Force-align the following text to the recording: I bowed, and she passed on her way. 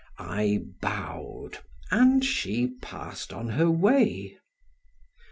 I 0.17 0.63
bowed, 0.81 1.59
and 1.91 2.25
she 2.25 2.71
passed 2.81 3.31
on 3.31 3.49
her 3.49 3.69
way. 3.69 4.39